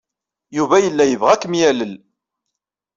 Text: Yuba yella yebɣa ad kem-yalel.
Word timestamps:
Yuba 0.55 0.75
yella 0.83 1.03
yebɣa 1.07 1.31
ad 1.33 1.39
kem-yalel. 1.41 1.93